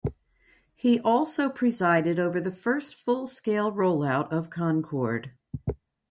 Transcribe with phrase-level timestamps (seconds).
[0.73, 5.33] He also presided over the first full scale roll-out of Concorde.